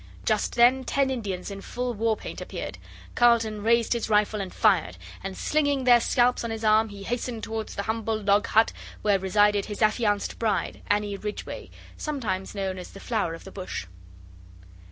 [0.25, 2.79] just then ten Indians in full war paint appeared.
[3.13, 7.43] Carlton raised his rifle and fired, and slinging their scalps on his arm he hastened
[7.43, 12.89] towards the humble log hut where resided his affianced bride, Annie Ridgway, sometimes known as
[12.89, 13.85] the Flower of the Bush.